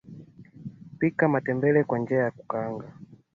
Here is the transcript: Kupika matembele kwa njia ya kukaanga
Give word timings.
Kupika 0.89 1.27
matembele 1.27 1.83
kwa 1.83 1.99
njia 1.99 2.17
ya 2.19 2.31
kukaanga 2.31 2.91